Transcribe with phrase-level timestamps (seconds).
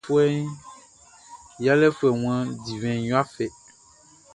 [1.63, 3.47] Yalé foué wan divin ya fê.